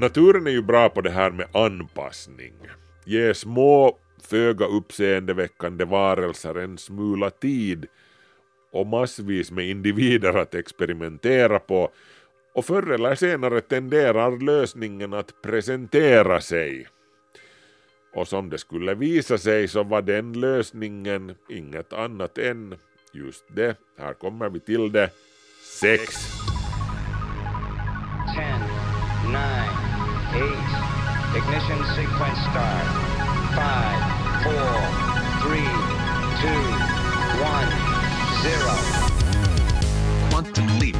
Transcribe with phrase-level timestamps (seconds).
[0.00, 2.52] Naturen är ju bra på det här med anpassning.
[3.04, 7.86] Ge små, föga uppseendeväckande varelser en smula tid
[8.72, 11.90] och massvis med individer att experimentera på
[12.54, 16.86] och förr eller senare tenderar lösningen att presentera sig.
[18.14, 22.74] Och som det skulle visa sig så var den lösningen inget annat än
[23.12, 25.10] just det, här kommer vi till det,
[25.80, 26.14] sex.
[28.36, 28.60] Ten,
[29.32, 29.79] nine,
[31.40, 32.86] ignition sequence start.
[33.56, 34.00] Five,
[34.44, 34.72] four,
[35.42, 35.70] three,
[36.40, 36.62] two,
[37.40, 37.70] one,
[38.42, 38.74] zero.
[40.30, 40.96] Quantum leap.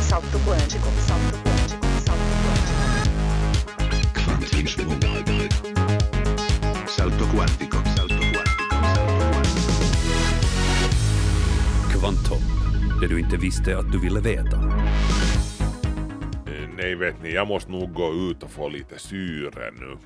[0.00, 2.36] Salto quântico, salto quântico, salto.
[4.24, 4.92] Quantismo.
[6.86, 8.66] Salto quantico, salto quantico, salto quantico.
[11.92, 12.42] Kvanthopp,
[13.00, 14.75] det du inte visste att du ville veta.
[16.76, 19.96] Nej, vet ni, jag måste nog gå ut och få lite syre nu.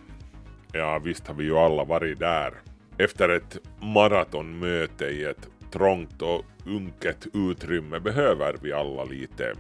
[0.73, 2.53] Ja, visst har vi ju alla varit där.
[2.99, 9.55] Efter ett maratonmöte i ett trångt och unket utrymme behöver vi alla lite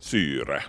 [0.00, 0.62] syre.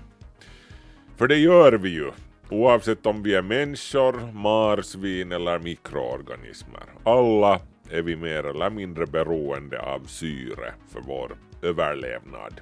[1.18, 2.12] För det gör vi ju,
[2.50, 6.84] oavsett om vi är människor, marsvin eller mikroorganismer.
[7.04, 12.62] Alla är vi mer eller mindre beroende av syre för vår överlevnad.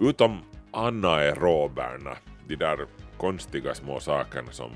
[0.00, 0.38] Utom
[0.70, 2.16] anaeroberna,
[2.48, 2.78] de där
[3.16, 4.70] konstiga små sakerna som,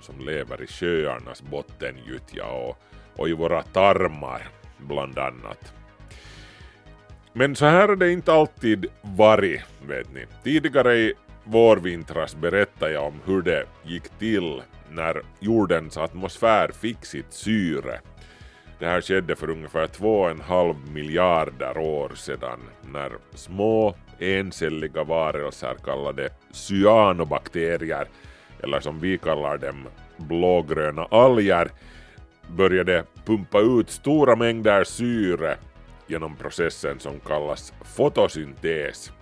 [0.00, 2.78] som lever i sjöarnas bottengyttja och,
[3.16, 5.74] och i våra tarmar bland annat.
[7.32, 10.26] Men så här har det inte alltid varit, vet ni.
[10.44, 17.32] Tidigare i vårvintras berättade jag om hur det gick till när jordens atmosfär fick sitt
[17.32, 18.00] syre.
[18.78, 22.60] Det här skedde för ungefär två och en halv miljarder år sedan
[22.92, 28.08] när små encelliga varelser kallade cyanobakterier,
[28.62, 31.70] eller som vi kallar dem blågröna alger,
[32.56, 35.56] började pumpa ut stora mängder syre
[36.06, 39.12] genom processen som kallas fotosyntes.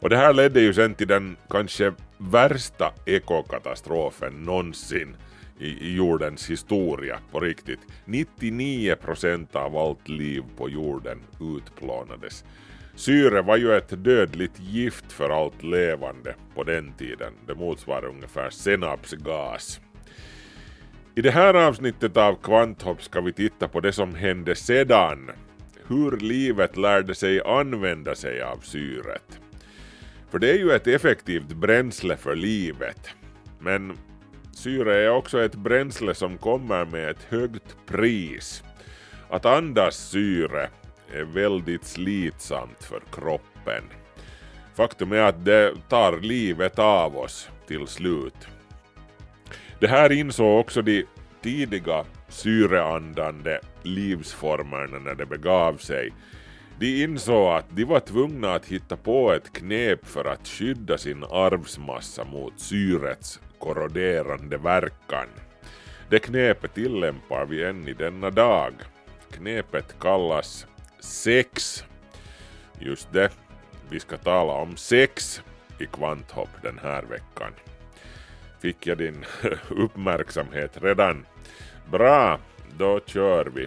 [0.00, 5.16] Och det här ledde ju sen till den kanske värsta ekokatastrofen någonsin
[5.58, 7.80] i, jordens historia på riktigt.
[8.04, 11.20] 99% av allt liv på jorden
[11.56, 12.44] utplånades.
[12.98, 17.32] Syre var ju ett dödligt gift för allt levande på den tiden.
[17.46, 19.80] Det motsvarar ungefär senapsgas.
[21.14, 25.30] I det här avsnittet av Kvanthopp ska vi titta på det som hände sedan
[25.86, 29.40] hur livet lärde sig använda sig av syret.
[30.30, 33.08] För det är ju ett effektivt bränsle för livet.
[33.60, 33.98] Men
[34.52, 38.62] syre är också ett bränsle som kommer med ett högt pris.
[39.30, 40.68] Att andas syre
[41.14, 43.84] är väldigt slitsamt för kroppen.
[44.74, 48.48] Faktum är att det tar livet av oss till slut.
[49.80, 51.04] Det här insåg också de
[51.42, 56.12] tidiga syreandande livsformerna när det begav sig.
[56.78, 61.24] De insåg att de var tvungna att hitta på ett knep för att skydda sin
[61.24, 65.28] arvsmassa mot syrets korroderande verkan.
[66.10, 68.72] Det knepet tillämpar vi än i denna dag.
[69.30, 70.66] Knepet kallas
[71.00, 71.84] sex.
[72.78, 73.30] Just det,
[73.90, 75.42] vi ska tala om sex
[75.78, 77.52] i Kvanthopp den här veckan.
[78.60, 79.24] Fick jag din
[79.68, 81.26] uppmärksamhet redan?
[81.90, 82.38] Bra,
[82.78, 83.66] då kör vi.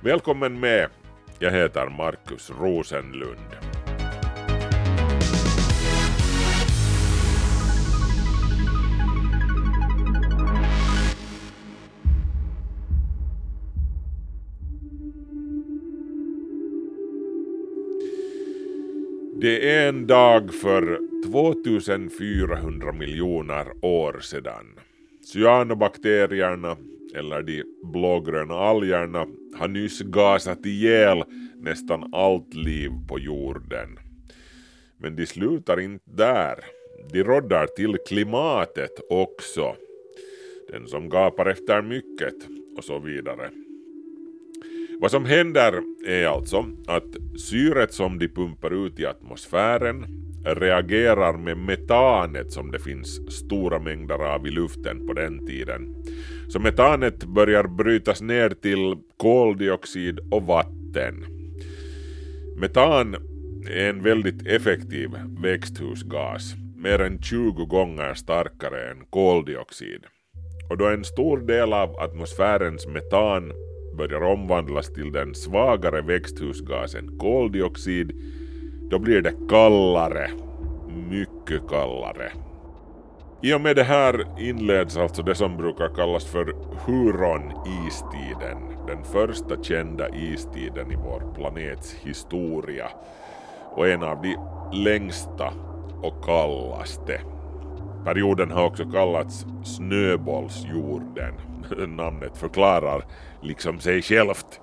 [0.00, 0.88] Välkommen med.
[1.38, 3.71] Jag heter Markus Rosenlund.
[19.42, 24.66] Det är en dag för 2400 miljoner år sedan.
[25.32, 26.76] Cyanobakterierna
[27.14, 29.26] eller de blågröna algerna,
[29.58, 31.24] har nyss gasat ihjäl
[31.56, 33.98] nästan allt liv på jorden.
[34.96, 36.54] Men de slutar inte där.
[37.12, 39.76] De roddar till klimatet också.
[40.72, 42.34] Den som gapar efter mycket
[42.76, 43.50] och så vidare.
[45.02, 50.06] Vad som händer är alltså att syret som de pumpar ut i atmosfären
[50.44, 56.04] reagerar med metanet som det finns stora mängder av i luften på den tiden.
[56.48, 61.24] Så metanet börjar brytas ner till koldioxid och vatten.
[62.56, 63.14] Metan
[63.70, 65.10] är en väldigt effektiv
[65.42, 70.04] växthusgas, mer än 20 gånger starkare än koldioxid.
[70.70, 73.52] Och då en stor del av atmosfärens metan
[73.96, 78.12] börjar omvandlas till den svagare växthusgasen koldioxid,
[78.90, 80.30] då blir det kallare,
[81.10, 82.32] mycket kallare.
[83.42, 86.54] I och med det här inleds alltså det som brukar kallas för
[86.86, 92.88] Huron-istiden, den första kända istiden i vår planets historia
[93.70, 94.36] och en av de
[94.72, 95.52] längsta
[96.02, 97.20] och kallaste.
[98.04, 101.34] Perioden har också kallats snöbollsjorden.
[101.96, 103.04] Namnet förklarar
[103.42, 104.60] liksom sig självt.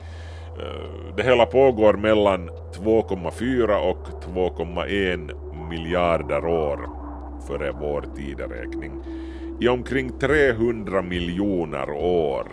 [0.60, 6.90] Eh, det hela pågår mellan 2,4 och 2,1 miljarder år
[7.48, 9.04] före vår tideräkning.
[9.60, 12.48] I omkring 300 miljoner år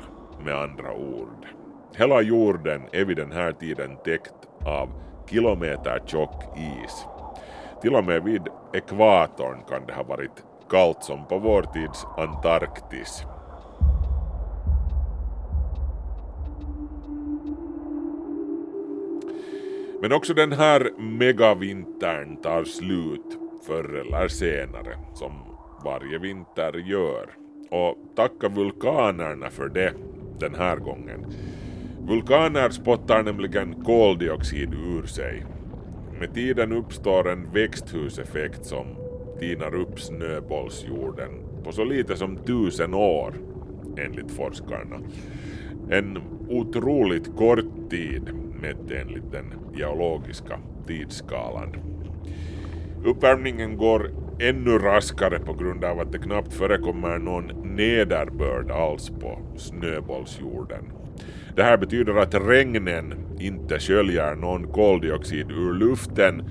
[0.44, 1.46] med andra ord.
[1.96, 4.34] Hela jorden är vid den här tiden täckt
[4.67, 4.88] av
[5.31, 7.06] kilometer tjock is.
[7.82, 8.43] Till och med vid
[8.75, 13.25] ekvatorn kan det ha varit kallt som på vår tids Antarktis.
[20.06, 25.32] Men också den här megavintern tar slut förr eller senare, som
[25.85, 27.31] varje vinter gör.
[27.70, 29.93] Och tacka vulkanerna för det
[30.38, 31.26] den här gången.
[32.00, 35.44] Vulkaner spottar nämligen koldioxid ur sig.
[36.20, 38.87] Med tiden uppstår en växthuseffekt som
[39.38, 41.31] tinar upp snöbollsjorden
[41.64, 43.35] på så lite som tusen år,
[43.99, 45.00] enligt forskarna.
[45.91, 46.19] En
[46.49, 51.76] otroligt kort tid mätt enligt den geologiska tidsskalan.
[53.05, 54.11] Uppvärmningen går
[54.41, 60.85] ännu raskare på grund av att det knappt förekommer någon nederbörd alls på snöbollsjorden.
[61.56, 66.43] Det här betyder att regnen inte sköljer någon koldioxid ur luften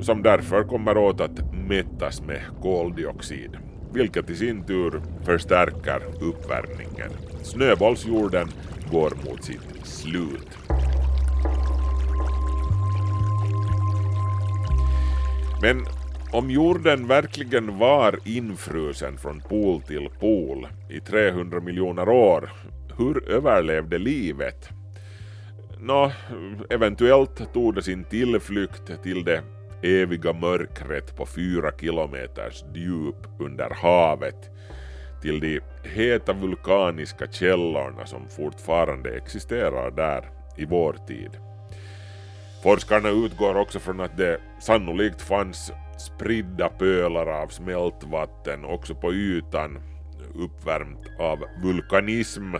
[0.00, 3.56] som därför kommer åt att mättas med koldioxid,
[3.92, 7.10] vilket i sin tur förstärker uppvärmningen.
[7.42, 8.48] Snöbollsjorden
[8.90, 10.58] går mot sitt slut.
[15.62, 15.86] Men
[16.32, 22.50] om jorden verkligen var infrusen från pol till pol i 300 miljoner år,
[22.98, 24.68] hur överlevde livet?
[25.80, 26.12] Nå,
[26.70, 29.42] eventuellt tog det sin tillflykt till det
[29.82, 34.50] eviga mörkret på fyra kilometers djup under havet,
[35.22, 41.30] till de heta vulkaniska källorna som fortfarande existerar där i vår tid.
[42.62, 49.78] Forskarna utgår också från att det sannolikt fanns spridda pölar av smältvatten också på ytan
[50.34, 52.52] uppvärmt av vulkanism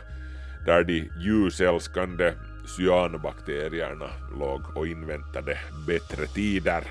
[0.67, 2.33] där de ljusälskande
[2.77, 6.85] cyanobakterierna låg och inväntade bättre tider.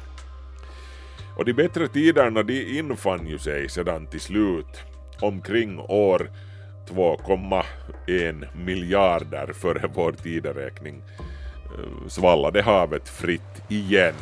[1.38, 4.84] Och de bättre tiderna de infann ju sig sedan till slut
[5.22, 6.30] omkring år
[6.90, 11.02] 2,1 miljarder före vår tideräkning
[12.08, 14.16] svallade havet fritt igen.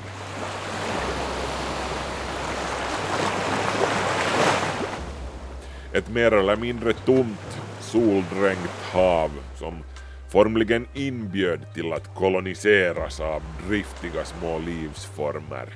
[5.93, 9.83] Ett mer eller mindre tomt, soldränkt hav som
[10.29, 15.69] formligen inbjöd till att koloniseras av driftiga små livsformer.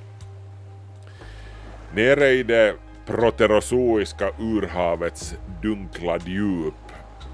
[1.93, 2.75] Nere i det
[3.05, 6.73] proterozoiska urhavets dunkla djup,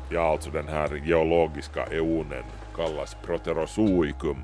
[0.09, 2.43] ja alltså den här geologiska eonen,
[2.75, 4.37] kallas proterozoikum.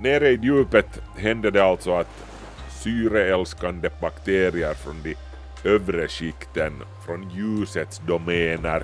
[0.00, 2.24] Nere i djupet hände det alltså att
[2.70, 5.16] syreälskande bakterier från de
[5.64, 6.72] övre skikten,
[7.06, 8.82] från ljusets domäner,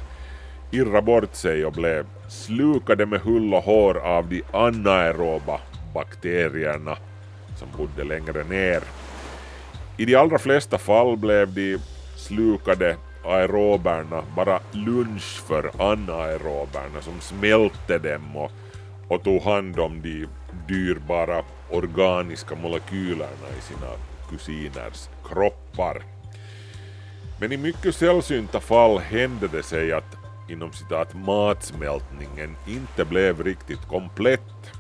[0.71, 5.61] irra bort sig och blev slukade med hull och hår av de anaeroba
[5.95, 6.97] bakterierna
[7.57, 8.83] som bodde längre ner.
[9.97, 11.79] I de allra flesta fall blev de
[12.17, 18.51] slukade aeroberna bara lunch för anaeroberna som smälte dem och,
[19.09, 20.27] och tog hand om de
[20.69, 23.91] dyrbara organiska molekylerna i sina
[24.31, 26.03] kusiners kroppar.
[27.41, 30.17] Men i mycket sällsynta fall hände det sig att
[30.49, 34.73] inom citat matsmältningen inte blev riktigt komplett.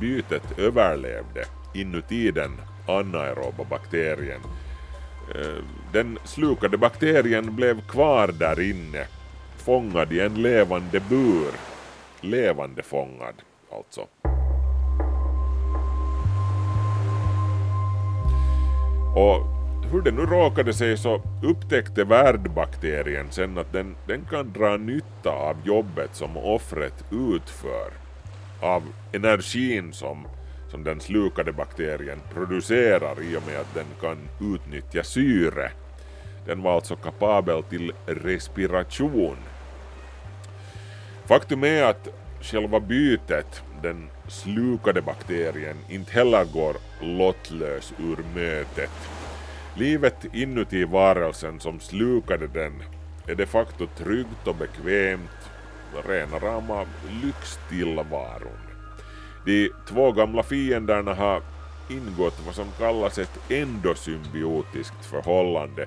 [0.00, 1.44] Bytet överlevde
[1.74, 4.40] inuti den anaeroba bakterien
[5.34, 9.06] Eh, den slukade bakterien blev kvar där inne,
[9.56, 11.50] fångad i en levande bur.
[12.20, 13.34] Levande fångad,
[13.72, 14.00] alltså.
[19.16, 19.52] Och
[19.92, 25.30] hur det nu råkade sig så upptäckte värdbakterien sen att den, den kan dra nytta
[25.30, 27.90] av jobbet som offret utför,
[28.60, 30.26] av energin som
[30.72, 34.18] som den slukade bakterien producerar i och med att den kan
[34.54, 35.70] utnyttja syre.
[36.46, 39.36] Den var alltså kapabel till respiration.
[41.24, 42.08] Faktum är att
[42.40, 49.08] själva bytet, den slukade bakterien, inte heller går lottlös ur mötet.
[49.76, 52.82] Livet inuti varelsen som slukade den
[53.26, 55.50] är de facto tryggt och bekvämt,
[56.06, 56.86] rena rama
[57.22, 58.61] lyxtillvaron.
[59.44, 61.42] De två gamla fienderna har
[61.88, 65.86] ingått vad som kallas ett endosymbiotiskt förhållande,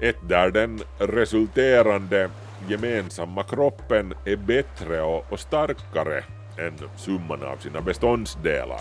[0.00, 2.30] ett där den resulterande
[2.68, 6.24] gemensamma kroppen är bättre och, starkare
[6.58, 8.80] än summan av sina beståndsdelar.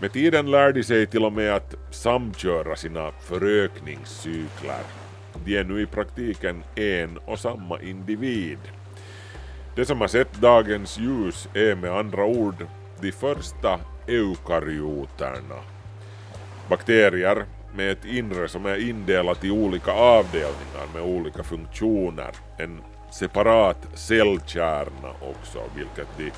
[0.00, 4.82] Med tiden lär de sig till och med att samköra sina förökningscykler.
[5.44, 8.58] De är nu i praktiken en och samma individ.
[9.74, 12.66] Det som har sett dagens ljus är med andra ord
[13.00, 15.60] de första eukaryoterna.
[16.68, 22.30] Bakterier med ett inre som är indelat i olika avdelningar med olika funktioner.
[22.58, 26.30] En separat cellkärna också, vilket de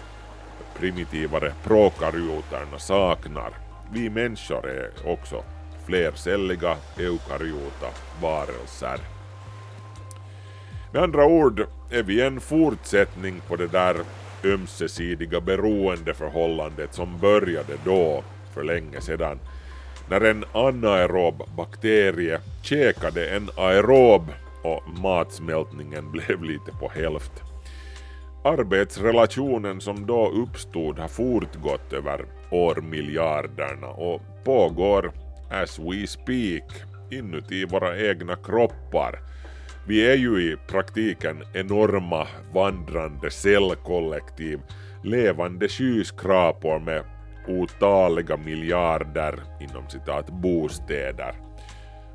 [0.78, 3.50] primitivare prokaryoterna saknar.
[3.92, 5.44] Vi människor är också
[5.86, 7.88] flercelliga eukaryota
[8.22, 8.98] varelser.
[10.92, 13.96] Med andra ord är vi en fortsättning på det där
[14.44, 18.24] ömsesidiga beroendeförhållandet som började då,
[18.54, 19.38] för länge sedan,
[20.08, 24.32] när en anaerob bakterie käkade en aerob
[24.62, 27.32] och matsmältningen blev lite på hälft.
[28.44, 35.12] Arbetsrelationen som då uppstod har fortgått över årmiljarderna och pågår
[35.50, 36.64] as we speak
[37.10, 39.33] inuti våra egna kroppar.
[39.86, 44.60] Vi är ju i praktiken enorma vandrande cellkollektiv,
[45.02, 47.04] levande skyskrapor med
[47.48, 51.34] otaliga miljarder inom citat bostäder.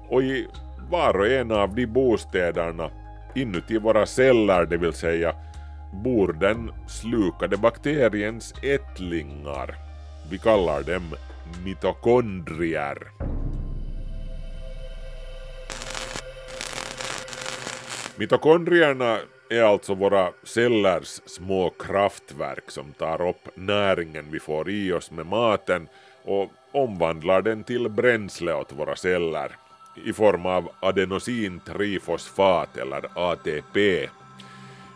[0.09, 0.47] Och i
[0.89, 2.89] var och en av de bostäderna
[3.35, 5.35] inuti våra celler, det vill säga,
[5.93, 9.75] bor den slukade bakteriens ättlingar.
[10.31, 11.15] Vi kallar dem
[11.65, 12.97] mitokondrier.
[18.19, 19.17] Mitokondrierna
[19.49, 25.25] är alltså våra cellers små kraftverk som tar upp näringen vi får i oss med
[25.25, 25.87] maten
[26.23, 29.51] och omvandlar den till bränsle åt våra celler
[30.05, 34.09] i form av adenosintrifosfat eller ATP.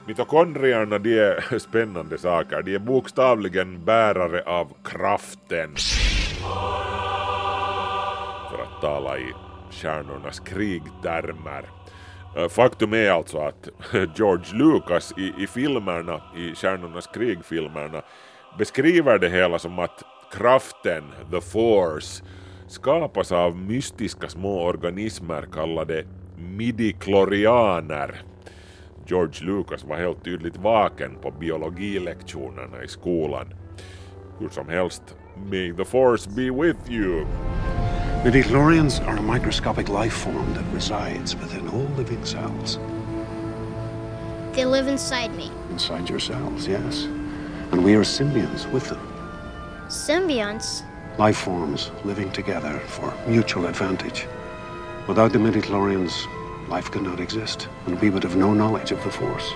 [0.08, 5.76] Mitokondrierna de är spännande saker, de är bokstavligen bärare av kraften.
[8.52, 9.34] För att tala i
[9.72, 11.83] Stjärnornas krig-termer.
[12.36, 13.70] Eh, faktum är alltså att
[14.18, 18.02] George Lucas i, i filmerna, i Stjärnornas krig-filmerna,
[18.58, 22.24] beskriver det hela som att kraften, the force,
[22.68, 26.06] skapas av mystiska små organismer kallade
[26.38, 28.22] midiklorianer.
[29.06, 33.54] George Lucas var helt tydligt vaken på biologilektionerna i skolan.
[34.40, 35.16] Hur som helst,
[35.52, 37.26] may the force be with you!
[38.24, 42.80] Midichlorians are a microscopic life form that resides within all living cells.
[44.54, 45.52] They live inside me.
[45.72, 47.04] Inside your cells, yes.
[47.74, 49.06] And we are symbionts with them.
[49.90, 50.84] Symbionts?
[51.18, 54.26] Life forms living together for mutual advantage.
[55.06, 56.14] Without the midichlorians,
[56.70, 59.52] life could not exist, and we would have no knowledge of the Force.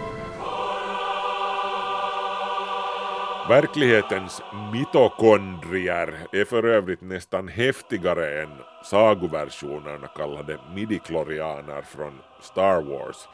[3.49, 4.41] Verklighetens
[4.73, 8.49] mitokondrier är för övrigt nästan häftigare än
[8.83, 13.27] sagoversionerna kallade Midiklorianer från Star Wars.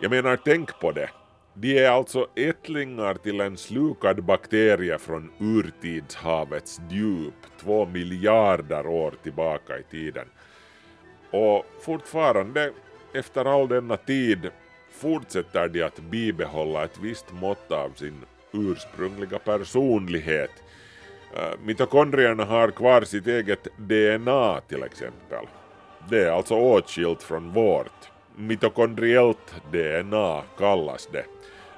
[0.00, 1.10] Jag menar, tänk på det.
[1.54, 9.78] De är alltså ättlingar till en slukad bakterie från urtidshavets djup, två miljarder år tillbaka
[9.78, 10.26] i tiden.
[11.30, 12.72] Och fortfarande,
[13.14, 14.50] efter all denna tid,
[14.90, 20.50] fortsätter de att bibehålla ett visst mått av sin ursprungliga personlighet.
[21.36, 25.46] Äh, Mitokondrierna har kvar sitt eget DNA till exempel.
[26.08, 28.10] Det är alltså åtskilt från vårt.
[28.36, 31.24] Mitokondriellt DNA kallas det.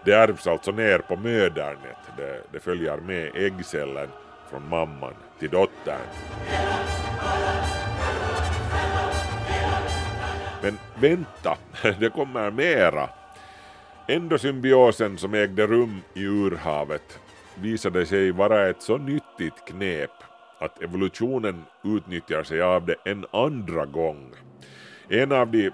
[0.04, 1.98] Det ärvs alltså ner på mödernet.
[2.16, 4.08] Det, det följer med äggcellen
[4.50, 6.00] från mamman till dottern.
[10.62, 11.56] Men vänta,
[12.00, 13.08] det kommer mera.
[14.12, 17.20] Endosymbiosen som ägde rum i urhavet
[17.62, 20.10] visade sig vara ett så nyttigt knep
[20.58, 24.32] att evolutionen utnyttjar sig av det en andra gång.
[25.08, 25.70] En av de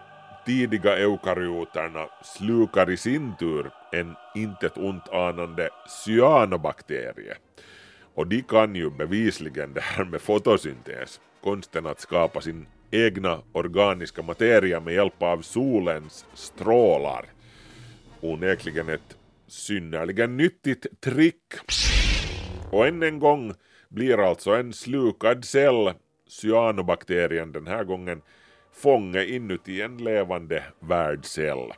[0.46, 5.68] tidiga eukaryoterna slukar i sin tur en intet ont anande
[6.04, 7.34] cyanobakterie.
[8.14, 14.22] Och de kan ju bevisligen det här med fotosyntes, konsten att skapa sin egna organiska
[14.22, 17.24] materia med hjälp av solens strålar
[18.20, 21.54] onekligen ett synnerligen nyttigt trick.
[22.70, 23.54] Och än en gång
[23.88, 25.92] blir alltså en slukad cell
[26.28, 28.22] cyanobakterien den här gången
[28.72, 31.72] fånge inuti en levande värdcell.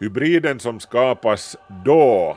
[0.00, 2.36] Hybriden som skapas då,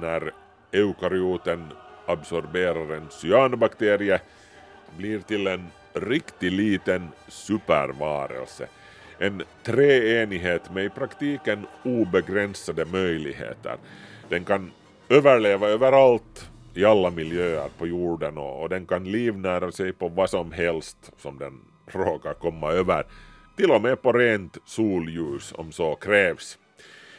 [0.00, 0.32] när
[0.72, 1.72] eukaryoten
[2.06, 4.20] absorberar en cyanobakterie,
[4.96, 8.68] blir till en riktigt liten supervarelse.
[9.18, 13.76] En treenighet med i praktiken obegränsade möjligheter.
[14.28, 14.70] Den kan
[15.08, 20.30] överleva överallt i alla miljöer på jorden och, och den kan livnära sig på vad
[20.30, 23.06] som helst som den råkar komma över.
[23.56, 26.58] Till och med på rent solljus om så krävs.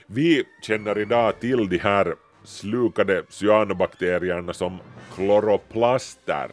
[0.06, 4.80] Vi känner idag till de här slukade cyanobakterierna som
[5.16, 6.52] kloroplaster.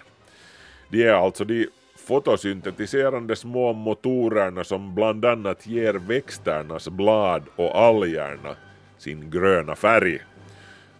[0.89, 1.69] De är alltså de
[2.07, 8.57] fotosyntetiserande små motorerna som bland annat ger växternas blad och algerna
[8.99, 10.19] sin gröna färg.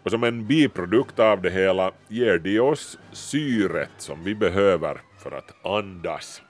[0.03, 5.33] Och som en biprodukt av det hela ger de oss syret som vi behöver för
[5.33, 6.43] att andas.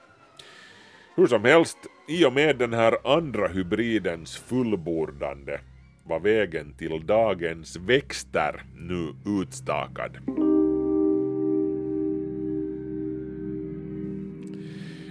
[1.15, 5.59] Hur som helst, i och med den här andra hybridens fullbordande
[6.03, 10.17] var vägen till dagens växter nu utstakad.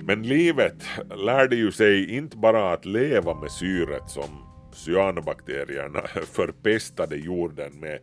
[0.06, 0.84] Men livet
[1.16, 4.28] lärde ju sig inte bara att leva med syret som
[4.72, 6.00] cyanobakterierna
[6.32, 7.98] förpestade jorden med.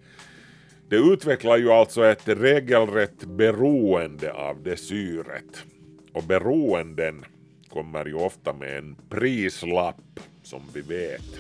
[0.90, 5.64] Det utvecklar ju alltså ett regelrätt beroende av det syret.
[6.14, 7.26] Och beroenden
[7.70, 11.40] kommer ju ofta med en prislapp som vi vet.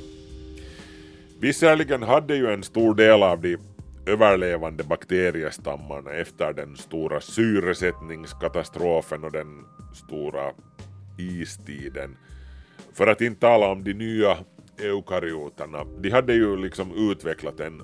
[1.39, 3.57] Visserligen hade ju en stor del av de
[4.05, 10.51] överlevande bakteriestammarna efter den stora syresättningskatastrofen och den stora
[11.17, 12.17] istiden.
[12.93, 14.37] För att inte tala om de nya
[14.79, 17.81] eukaryoterna, de hade ju liksom utvecklat en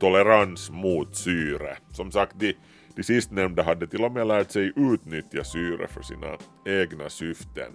[0.00, 1.76] tolerans mot syre.
[1.90, 2.54] Som sagt, de,
[2.96, 7.72] de sistnämnda hade till och med lärt sig utnyttja syre för sina egna syften.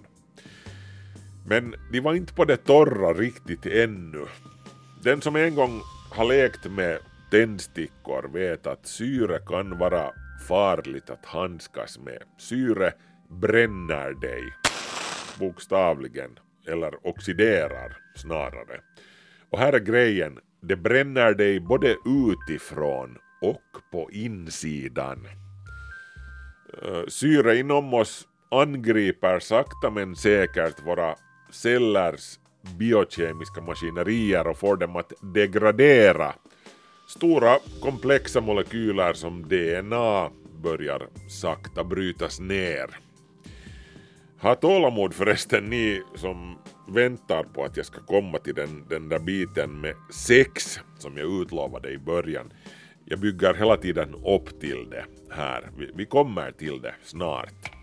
[1.46, 4.26] Men de var inte på det torra riktigt ännu.
[5.02, 6.98] Den som en gång har lekt med
[7.30, 10.10] tändstickor vet att syre kan vara
[10.48, 12.22] farligt att handskas med.
[12.38, 12.92] Syre
[13.28, 14.42] bränner dig,
[15.38, 16.38] bokstavligen,
[16.68, 18.80] eller oxiderar snarare.
[19.50, 25.28] Och här är grejen, det bränner dig både utifrån och på insidan.
[26.82, 31.14] Eh, syre inom oss angriper sakta men säkert våra
[31.50, 32.38] cellers
[32.78, 36.34] biokemiska maskinerier och får dem att degradera.
[37.08, 40.30] Stora komplexa molekyler som DNA
[40.62, 42.98] börjar sakta brytas ner.
[44.40, 49.18] Ha tålamod förresten ni som väntar på att jag ska komma till den, den där
[49.18, 52.52] biten med sex som jag utlovade i början.
[53.04, 55.70] Jag bygger hela tiden upp till det här.
[55.78, 57.77] Vi, vi kommer till det snart.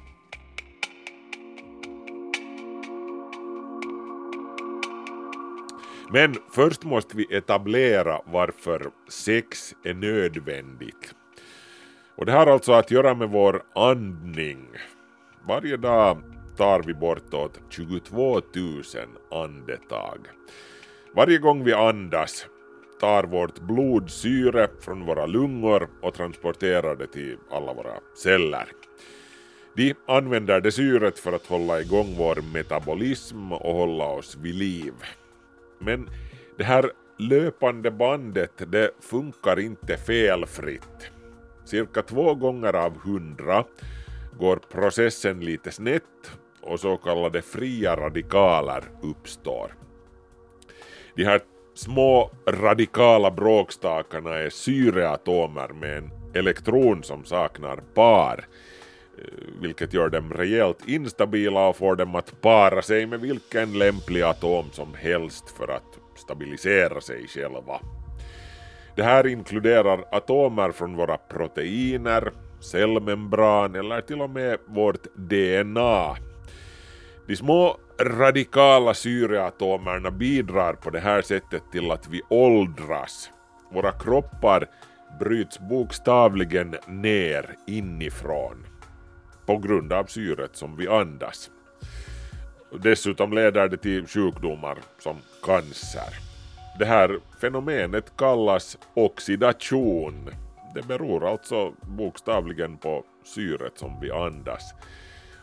[6.15, 11.15] Men först måste vi etablera varför sex är nödvändigt.
[12.15, 14.67] Och det har alltså att göra med vår andning.
[15.47, 16.21] Varje dag
[16.57, 18.43] tar vi bortåt 22 000
[19.31, 20.19] andetag.
[21.15, 22.47] Varje gång vi andas
[22.99, 28.67] tar vårt blod syre från våra lungor och transporterar det till alla våra celler.
[29.75, 34.93] De använder det syret för att hålla igång vår metabolism och hålla oss vid liv.
[35.85, 36.09] Men
[36.57, 41.11] det här löpande bandet det funkar inte felfritt.
[41.65, 43.63] Cirka två gånger av hundra
[44.39, 49.75] går processen lite snett och så kallade fria radikaler uppstår.
[51.15, 51.41] De här
[51.73, 58.47] små radikala bråkstakarna är syreatomer med en elektron som saknar par,
[59.61, 64.65] vilket gör dem rejält instabila och får dem att para sig med vilken lämplig atom
[64.71, 67.79] som helst för att stabilisera sig själva.
[68.95, 76.15] Det här inkluderar atomer från våra proteiner, cellmembran eller till och med vårt DNA
[77.27, 83.29] de små radikala syreatomerna bidrar på det här sättet till att vi åldras.
[83.71, 84.67] Våra kroppar
[85.19, 88.65] bryts bokstavligen ner inifrån
[89.45, 91.51] på grund av syret som vi andas.
[92.79, 96.13] Dessutom leder det till sjukdomar som cancer.
[96.79, 100.29] Det här fenomenet kallas oxidation.
[100.75, 104.73] Det beror alltså bokstavligen på syret som vi andas.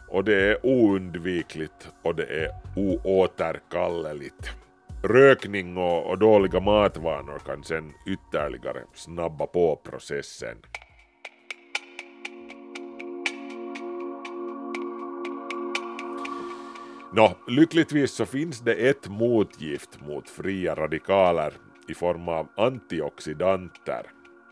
[0.09, 4.51] Och det är oundvikligt och det är oåterkalleligt.
[5.03, 10.57] Rökning och, och dåliga matvanor kan sen ytterligare snabba på processen.
[17.15, 21.53] Nå, lyckligtvis så finns det ett motgift mot fria radikaler
[21.89, 24.03] i form av antioxidanter.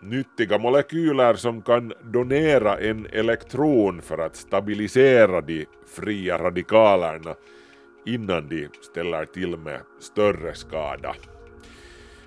[0.02, 7.34] Nyttiga molekyler som kan donera en elektron för att stabilisera de fria radikalerna
[8.06, 11.14] innan de ställer till med större skada.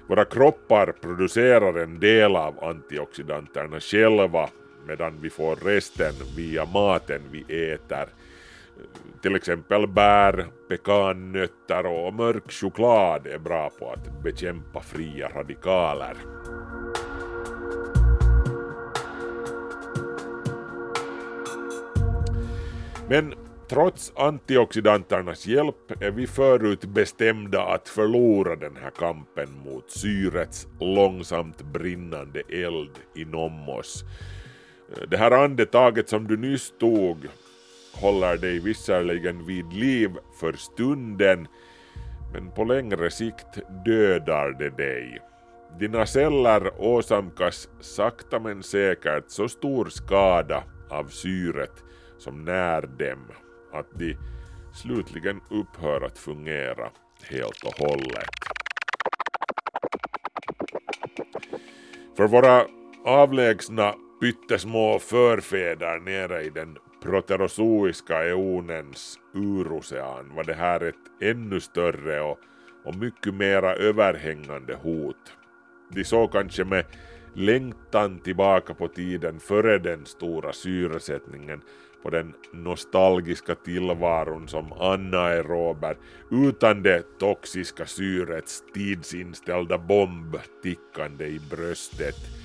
[0.07, 4.49] Våra kroppar producerar en del av antioxidanterna själva
[4.87, 8.09] medan vi får resten via maten vi äter.
[9.21, 16.17] Till exempel bär, pekannötter och mörk choklad är bra på att bekämpa fria radikaler.
[23.09, 23.33] Men
[23.69, 31.61] trots antioxidanternas hjälp är vi förut bestämda att förlora den här kampen mot syrets långsamt
[31.61, 34.03] brinnande eld inom oss.
[35.07, 37.27] Det här andetaget som du nyss tog
[37.93, 41.47] håller dig visserligen vid liv för stunden,
[42.33, 45.21] men på längre sikt dödar det dig.
[45.79, 51.83] Dina celler åsamkas sakta men säkert så stor skada av syret
[52.17, 53.27] som när dem
[53.73, 54.17] att de
[54.73, 56.89] slutligen upphör att fungera
[57.29, 58.29] helt och hållet.
[62.17, 62.65] För våra
[63.05, 72.21] avlägsna pyttesmå förfäder nere i den proterozoiska eonens urocean var det här ett ännu större
[72.21, 72.39] och,
[72.85, 75.37] och mycket mera överhängande hot.
[75.89, 76.85] De såg kanske med
[77.33, 81.61] längtan tillbaka på tiden före den stora syresättningen
[82.03, 85.97] på den nostalgiska tillvaron som anaerober
[86.31, 92.42] utan det toxiska syrets tidsinställda bomb tickande i bröstet.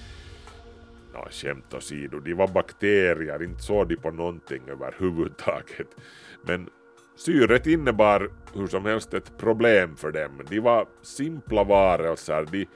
[1.19, 5.97] Ja, skämt åsido, de var bakterier, inte såg de på någonting överhuvudtaget.
[6.43, 6.69] Men
[7.17, 10.41] syret innebar hur som helst ett problem för dem.
[10.51, 12.67] De var simpla varelser, de,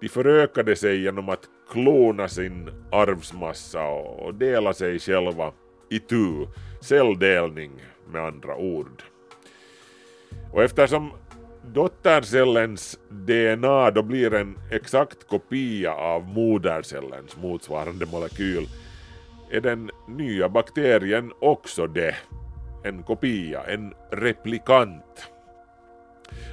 [0.00, 5.52] de förökade sig genom att klona sin arvsmassa och dela sig själva
[5.90, 6.46] itu,
[6.80, 7.72] celldelning
[8.12, 9.02] med andra ord.
[10.52, 11.12] Och eftersom
[11.66, 18.68] dottercellens DNA då blir en exakt kopia av modercellens motsvarande molekyl
[19.52, 22.16] är den nya bakterien också det.
[22.84, 25.30] En kopia, en replikant.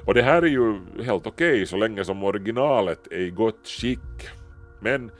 [0.05, 3.67] Och det här är ju helt okej okay, så länge som originalet är i gott
[3.67, 4.29] skick.
[4.81, 5.11] Men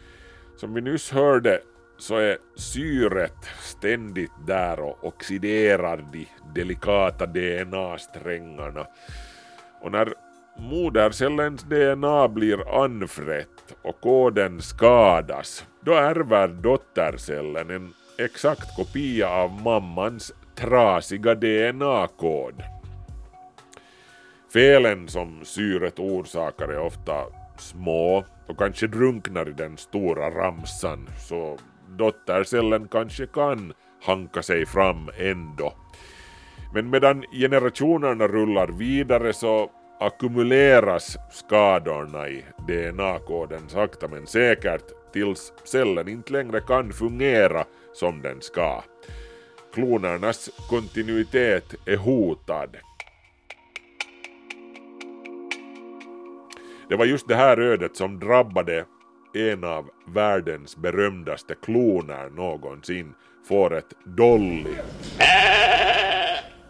[0.57, 1.59] som vi nyss hörde
[1.97, 8.87] så är syret ständigt där och oxiderar de delikata DNA-strängarna.
[9.81, 10.13] Och när
[10.57, 20.33] modercellens DNA blir anfrätt och koden skadas, då ärver dottercellen en exakt kopia av mammans
[20.55, 22.63] trasiga DNA-kod.
[24.53, 27.25] Felen som syret orsakar är ofta
[27.57, 35.09] små och kanske drunknar i den stora ramsan, så dottercellen kanske kan hanka sig fram
[35.17, 35.73] ändå.
[36.73, 46.07] Men medan generationerna rullar vidare så ackumuleras skadorna i DNA-koden sakta men säkert tills cellen
[46.07, 48.83] inte längre kan fungera som den ska.
[49.73, 52.77] Klonernas kontinuitet är hotad.
[56.89, 58.85] Det var just det här ödet som drabbade
[59.33, 63.13] en av världens berömdaste kloner någonsin,
[63.47, 64.73] fåret Dolly.
[65.19, 65.38] Äh,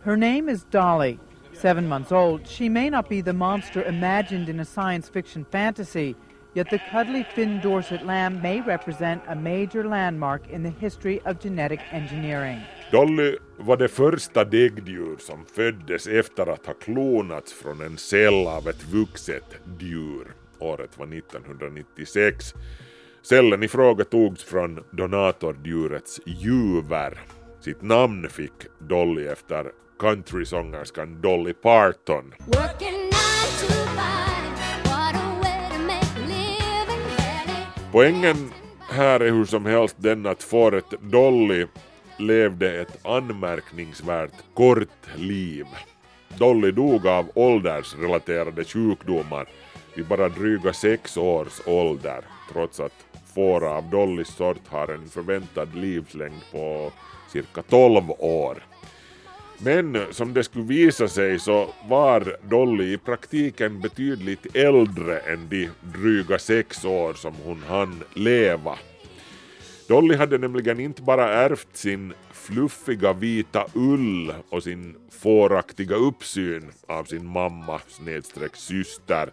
[0.05, 1.19] Her name is Dolly.
[1.53, 6.15] Seven months old, she may not be the monster imagined in a science fiction fantasy,
[6.53, 11.41] yet the cuddly Finn Dorset lamb may represent a major landmark in the history of
[11.41, 12.61] genetic engineering.
[12.91, 18.67] Dolly var det första däggdjur som föddes efter att ha klonats från en cell av
[18.67, 20.27] ett vuxet djur.
[20.59, 22.53] Året var 1996.
[23.21, 27.19] Cellen i fråga togs från donatordjurets juver.
[27.59, 32.33] Sitt namn fick Dolly efter countrysångerskan Dolly Parton.
[37.91, 38.51] Poängen
[38.89, 41.67] här är hur som helst den att fåret Dolly
[42.17, 45.65] levde ett anmärkningsvärt kort liv.
[46.37, 49.47] Dolly dog av åldersrelaterade sjukdomar
[49.95, 55.75] vid bara dryga sex års ålder, trots att fåra av Dollys sort har en förväntad
[55.75, 56.91] livslängd på
[57.31, 58.68] cirka 12 år.
[59.61, 65.69] Men som det skulle visa sig så var Dolly i praktiken betydligt äldre än de
[65.81, 68.77] dryga sex år som hon hann leva.
[69.87, 77.03] Dolly hade nämligen inte bara ärvt sin fluffiga vita ull och sin fåraktiga uppsyn av
[77.03, 79.29] sin mamma snedstreck syster.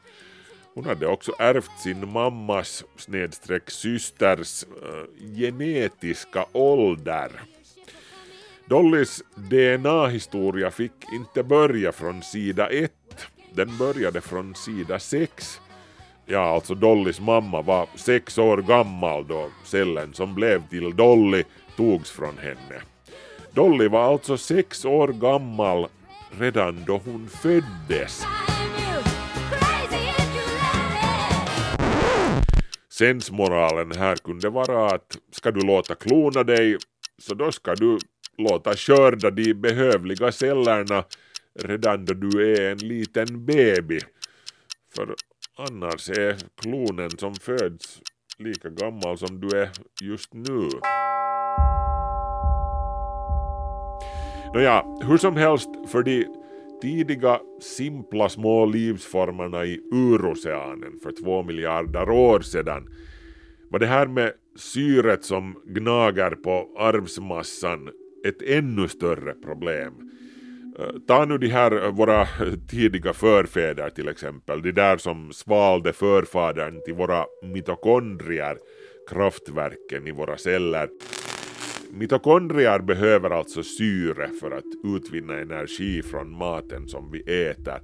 [0.75, 7.31] Hon hade också ärvt sin mammas snedstreck systers äh, genetiska ålder.
[8.69, 12.93] Dollys DNA-historia fick inte börja från sida 1,
[13.53, 15.61] den började från sida 6.
[16.27, 21.45] Ja, alltså Dollys mamma var sex år gammal då cellen som blev till Dolly
[21.77, 22.83] togs från henne.
[23.53, 25.87] Dolly var alltså sex år gammal
[26.39, 28.27] redan då hon föddes.
[32.93, 36.77] Sensmoralen här kunde vara att ska du låta klona dig
[37.19, 37.99] så då ska du
[38.39, 41.05] låta skörda de behövliga cellerna
[41.63, 44.01] redan då du är en liten baby.
[44.95, 45.15] För
[45.57, 48.01] annars är klonen som föds
[48.39, 49.71] lika gammal som du är
[50.03, 50.69] just nu.
[54.55, 56.27] Nåja, hur som helst för de
[56.83, 62.89] tidiga simpla små livsformerna i uroceanen för två miljarder år sedan
[63.71, 67.91] var det här med syret som gnager på arvsmassan
[68.29, 69.93] ett ännu större problem.
[71.09, 72.27] Ta nu de här våra
[72.71, 78.57] tidiga förfäder till exempel, de där som svalde förfadern till våra mitokondrier,
[79.11, 80.89] kraftverken i våra celler.
[81.91, 87.81] Mitokondrier behöver alltså syre för att utvinna energi från maten som vi äter.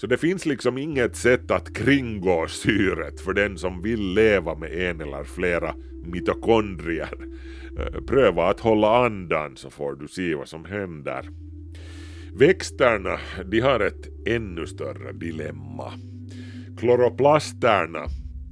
[0.00, 4.72] Så det finns liksom inget sätt att kringgå syret för den som vill leva med
[4.72, 7.14] en eller flera mitokondrier.
[7.78, 11.28] Eh, pröva att hålla andan så får du se vad som händer.
[12.34, 15.92] Växterna de har ett ännu större dilemma.
[16.78, 18.04] Kloroplasterna,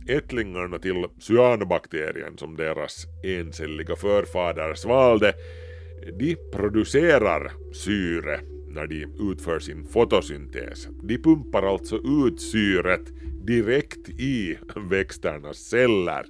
[0.09, 5.35] ättlingarna till cyanobakterien som deras encelliga förfader svalde,
[6.19, 8.41] de producerar syre
[8.77, 10.89] när de utför sin fotosyntes.
[11.03, 13.13] De pumpar alltså ut syret
[13.47, 14.59] direkt i
[14.91, 16.27] växternas celler.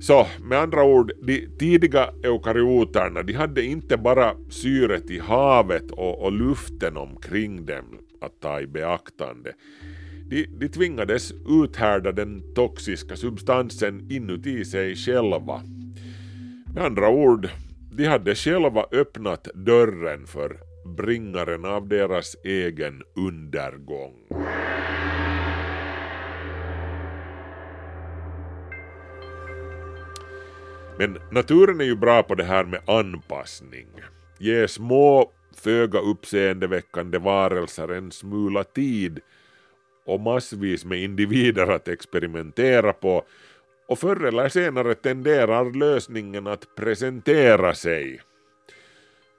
[0.00, 6.22] Så med andra ord, de tidiga eukaryoterna de hade inte bara syret i havet och,
[6.22, 9.52] och luften omkring dem att ta i beaktande.
[10.28, 15.62] De, de tvingades uthärda den toxiska substansen inuti sig själva.
[16.74, 17.48] Med andra ord,
[17.92, 24.14] de hade själva öppnat dörren för bringaren av deras egen undergång.
[30.98, 33.86] Men naturen är ju bra på det här med anpassning.
[34.38, 39.20] Ge små, föga uppseendeväckande varelser en smula tid
[40.06, 43.24] och massvis med individer att experimentera på
[43.88, 48.20] och förr eller senare tenderar lösningen att presentera sig.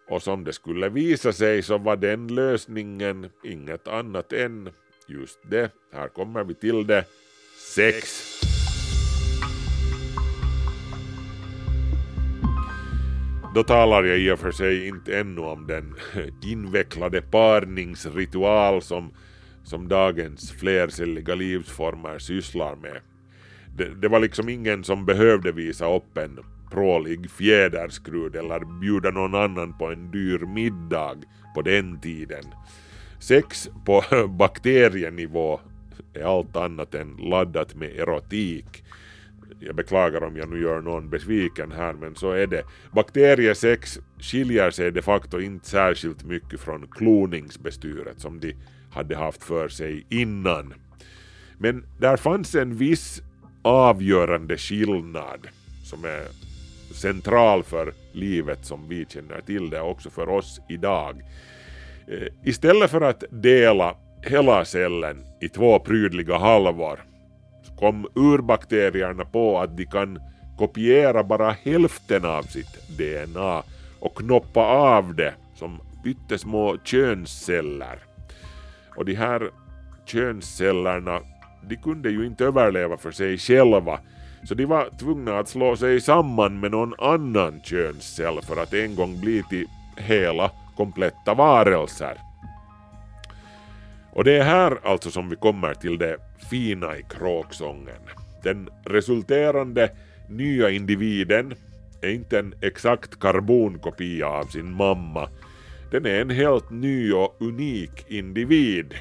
[0.09, 4.69] Och som det skulle visa sig så var den lösningen inget annat än
[5.07, 7.05] just det, här kommer vi till det,
[7.75, 8.41] sex.
[13.55, 15.95] Då talar jag i och för sig inte ännu om den
[16.43, 19.11] invecklade parningsritual som,
[19.63, 23.01] som dagens flercelliga livsformer sysslar med.
[23.77, 26.39] Det, det, var liksom ingen som behövde visa upp en
[26.71, 31.17] prålig fjäderskrud eller bjuda någon annan på en dyr middag
[31.55, 32.43] på den tiden.
[33.19, 35.59] Sex på bakterienivå
[36.13, 38.83] är allt annat än laddat med erotik
[39.63, 42.63] jag beklagar om jag nu gör någon besviken här men så är det.
[42.91, 48.55] Bakteriesex skiljer sig de facto inte särskilt mycket från kloningsbestyret som de
[48.91, 50.73] hade haft för sig innan.
[51.57, 53.21] Men där fanns en viss
[53.61, 55.47] avgörande skillnad
[55.83, 56.50] som är
[56.93, 61.21] central för livet som vi känner till det också för oss idag.
[62.07, 66.99] Eh, istället för att dela hela cellen i två prydliga halvor
[67.79, 70.19] kom urbakterierna på att de kan
[70.57, 73.63] kopiera bara hälften av sitt DNA
[73.99, 77.99] och knoppa av det som pyttesmå könsceller.
[78.95, 79.49] Och de här
[80.05, 81.19] könscellerna
[81.63, 83.99] de kunde ju inte överleva för sig själva
[84.43, 88.95] så de var tvungna att slå sig samman med någon annan könscell för att en
[88.95, 89.65] gång bli till
[89.97, 92.17] hela kompletta varelser.
[94.13, 96.17] Och det är här alltså som vi kommer till det
[96.49, 98.01] fina i kråksången.
[98.43, 99.89] Den resulterande
[100.29, 101.53] nya individen
[102.01, 105.29] är inte en exakt karbonkopia av sin mamma.
[105.91, 108.93] Den är en helt ny och unik individ.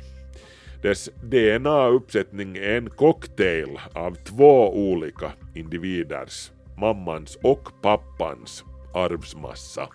[0.82, 8.64] Dess DNA-uppsättning är en cocktail av två olika individers mammans och pappans
[8.94, 9.88] arvsmassa.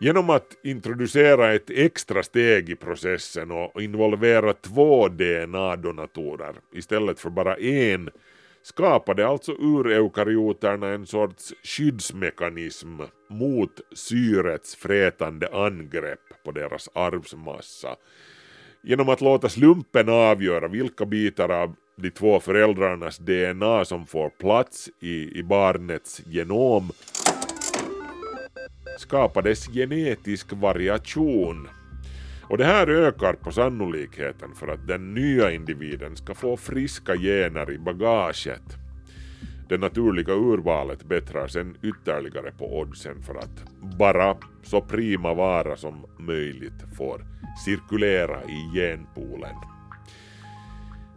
[0.00, 7.56] Genom att introducera ett extra steg i processen och involvera två DNA-donatorer istället för bara
[7.56, 8.10] en
[8.62, 17.96] skapade alltså ur eukaryoterna en sorts skyddsmekanism mot syrets frätande angrepp på deras arvsmassa.
[18.82, 24.90] Genom att låta slumpen avgöra vilka bitar av de två föräldrarnas DNA som får plats
[25.00, 26.90] i, i barnets genom
[28.98, 31.68] skapades genetisk variation.
[32.50, 37.70] Och det här ökar på sannolikheten för att den nya individen ska få friska gener
[37.70, 38.62] i bagaget.
[39.68, 43.64] Det naturliga urvalet bättrar sen ytterligare på oddsen för att
[43.98, 47.24] bara så prima vara som möjligt får
[47.64, 49.56] cirkulera i genpoolen.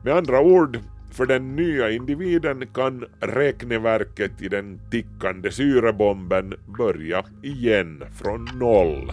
[0.04, 0.80] Med andra ord,
[1.12, 9.12] för den nya individen kan räkneverket i den tickande syrebomben börja igen från noll.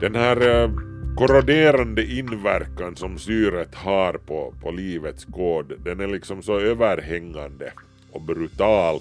[0.00, 0.70] Den här eh,
[1.16, 7.72] korroderande inverkan som syret har på, på livets kod, den är liksom så överhängande
[8.12, 9.00] och brutal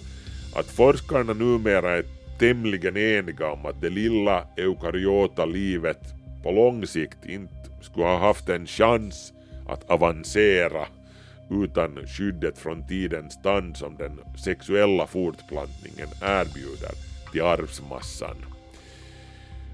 [0.56, 2.06] att forskarna numera är
[2.40, 6.02] tämligen eniga om att det lilla eukaryota livet
[6.44, 9.34] på lång sikt inte skulle ha haft en chans
[9.68, 10.88] att avancera
[11.50, 16.92] utan skyddet från tidens tand som den sexuella fortplantningen erbjuder
[17.32, 18.55] till arvsmassan.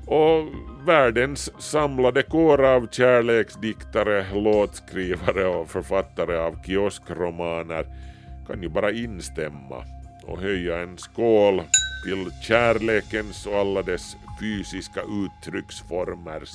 [0.06, 0.48] Och
[0.86, 7.86] världens samlade kår av kärleksdiktare, låtskrivare och författare av kioskromaner
[8.48, 9.84] kan ju bara instämma
[10.28, 11.62] och höja en skål
[12.06, 16.52] till kärlekens och alla dess fysiska uttrycksformers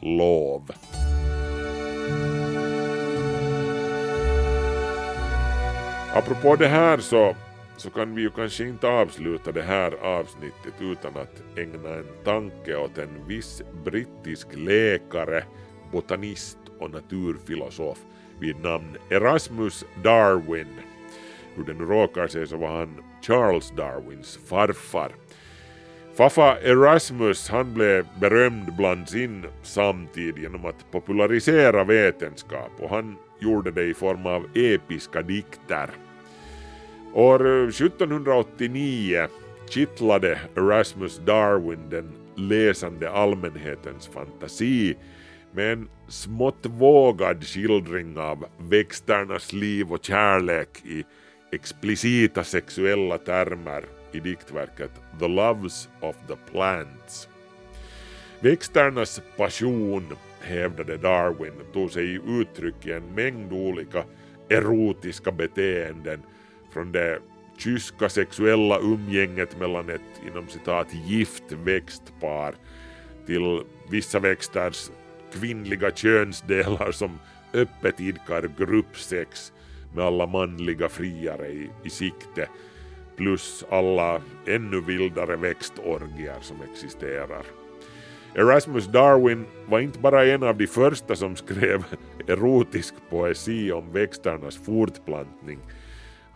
[0.00, 0.70] lov.
[6.14, 7.34] Apropå det här så,
[7.78, 12.76] så kan vi ju kanske inte avsluta det här avsnittet utan att ägna en tanke
[12.76, 15.44] åt en viss brittisk läkare,
[15.92, 17.98] botanist och naturfilosof
[18.40, 20.68] vid namn Erasmus Darwin.
[21.54, 25.12] Hur det nu råkar sig så var han Charles Darwins farfar.
[26.16, 33.70] Fafa Erasmus han blev berömd bland sin samtid genom att popularisera vetenskap och han gjorde
[33.70, 35.90] det i form av episka dikter.
[37.18, 39.28] År 1789
[39.68, 44.96] kittlade Erasmus Darwin den läsande allmänhetens fantasi
[45.52, 51.04] med en smått vågad skildring av växternas liv och kärlek i
[51.52, 57.28] explicita sexuella termer i diktverket The Loves of the Plants.
[58.40, 60.06] Växternas passion,
[60.40, 64.04] hävdade Darwin, tog sig uttryck i en mängd olika
[64.48, 66.22] erotiska beteenden
[66.70, 67.18] från det
[67.56, 72.54] kyska sexuella umgänget mellan ett inom citat gift växtpar
[73.26, 74.90] till vissa växters
[75.32, 77.18] kvinnliga könsdelar som
[77.52, 79.52] öppet idkar gruppsex
[79.94, 82.48] med alla manliga friare i, i sikte
[83.16, 87.42] plus alla ännu vildare växtorgier som existerar.
[88.34, 91.84] Erasmus Darwin var inte bara en av de första som skrev
[92.26, 95.58] erotisk poesi om växternas fortplantning.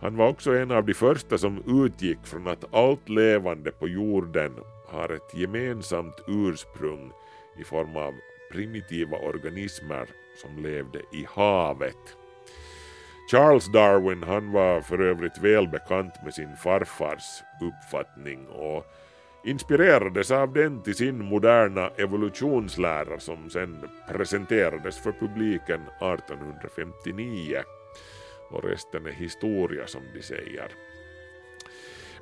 [0.03, 4.51] Han var också en av de första som utgick från att allt levande på jorden
[4.87, 7.11] har ett gemensamt ursprung
[7.59, 8.13] i form av
[8.51, 10.07] primitiva organismer
[10.41, 12.17] som levde i havet.
[13.31, 18.85] Charles Darwin han var för övrigt välbekant med sin farfars uppfattning och
[19.43, 27.63] inspirerades av den till sin moderna evolutionslära som sen presenterades för publiken 1859.
[28.53, 30.67] Och resten är historia som de säger.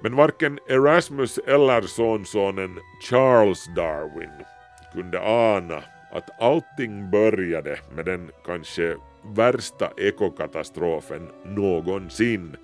[0.01, 4.45] Men varken Erasmus eller sonsonen Charles Darwin
[4.93, 12.55] kunde ana att allting började med den kanske värsta ekokatastrofen någonsin.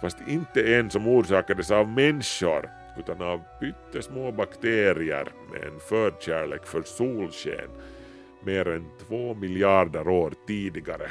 [0.00, 6.82] Fast inte en som orsakades av människor utan av pyttesmå bakterier med en förkärlek för
[6.82, 7.70] solsken
[8.44, 11.10] mer än två miljarder år tidigare.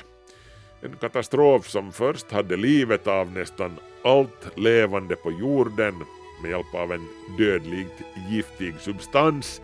[0.81, 6.03] En katastrof som först hade livet av nästan allt levande på jorden
[6.41, 7.07] med hjälp av en
[7.37, 9.61] dödligt giftig substans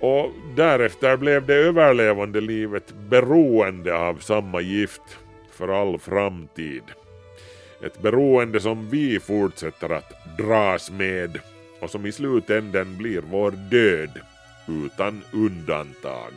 [0.00, 5.18] och därefter blev det överlevande livet beroende av samma gift
[5.50, 6.82] för all framtid.
[7.82, 11.40] Ett beroende som vi fortsätter att dras med
[11.80, 14.20] och som i slutänden blir vår död
[14.68, 16.32] utan undantag.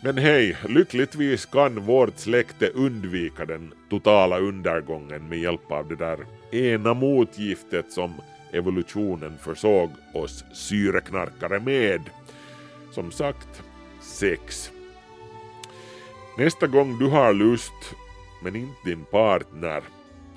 [0.00, 6.18] Men hej, lyckligtvis kan vårt släkte undvika den totala undergången med hjälp av det där
[6.50, 8.14] ena motgiftet som
[8.52, 12.00] evolutionen försåg oss syreknarkare med.
[12.92, 13.62] Som sagt,
[14.00, 14.70] sex.
[16.38, 17.94] Nästa gång du har lust,
[18.42, 19.82] men inte din partner,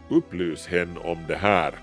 [0.10, 1.74] upplys hen om det här.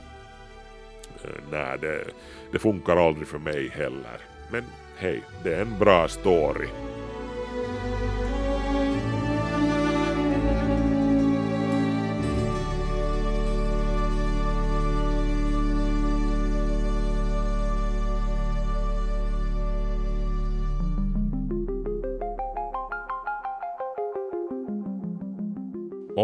[1.24, 2.04] Eh, nej, det,
[2.52, 4.20] det funkar aldrig för mig heller.
[4.50, 4.64] Men
[4.96, 6.68] hej, det är en bra story.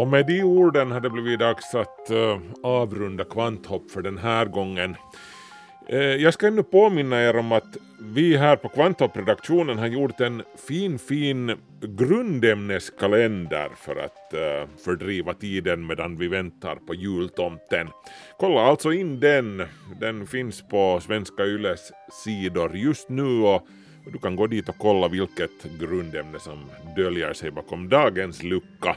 [0.03, 4.45] Och med de orden har det blivit dags att uh, avrunda kvanthopp för den här
[4.45, 4.95] gången.
[5.93, 10.43] Uh, jag ska ännu påminna er om att vi här på Kvanthopp-redaktionen har gjort en
[10.67, 17.89] fin, fin grundämneskalender för att uh, fördriva tiden medan vi väntar på jultomten.
[18.39, 19.63] Kolla alltså in den.
[19.99, 21.91] Den finns på Svenska Yles
[22.25, 23.67] sidor just nu och
[24.13, 26.59] du kan gå dit och kolla vilket grundämne som
[26.95, 28.95] döljer sig bakom dagens lucka.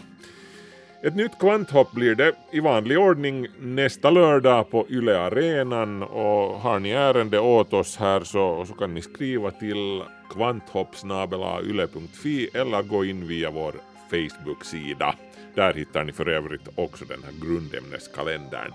[1.03, 6.78] Ett nytt kvanthopp blir det i vanlig ordning nästa lördag på Yle Arenan och har
[6.78, 13.28] ni ärende åt oss här så, så kan ni skriva till kvanthoppsnabelayle.fi eller gå in
[13.28, 13.74] via vår
[14.11, 15.14] Facebook-sida.
[15.55, 18.72] Där hittar ni för övrigt också den här grundämneskalendern.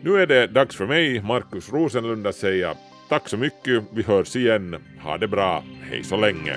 [0.00, 2.74] Nu är det dags för mig, Markus Rosenlund, att säga
[3.08, 6.56] tack så mycket, vi hörs igen, ha det bra, hej så länge.